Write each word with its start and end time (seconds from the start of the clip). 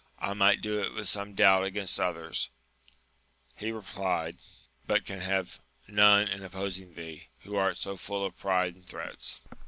I 0.17 0.33
might 0.33 0.61
do 0.63 0.81
it 0.81 0.95
with 0.95 1.07
some 1.07 1.35
doubt 1.35 1.63
against 1.63 1.99
others, 1.99 2.49
he 3.55 3.71
replied, 3.71 4.37
but 4.87 5.05
can 5.05 5.19
have 5.21 5.59
none 5.87 6.27
in 6.27 6.41
opposing 6.41 6.95
thee, 6.95 7.27
who 7.41 7.55
art 7.55 7.77
so 7.77 7.97
full 7.97 8.25
of 8.25 8.35
pride 8.35 8.73
and 8.73 8.83
threats. 8.83 9.41